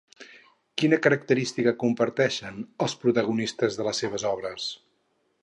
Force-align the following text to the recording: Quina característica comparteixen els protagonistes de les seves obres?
Quina 0.81 0.97
característica 1.07 1.73
comparteixen 1.83 2.57
els 2.87 2.97
protagonistes 3.05 3.79
de 3.83 3.87
les 3.91 4.03
seves 4.05 4.27
obres? 4.33 4.73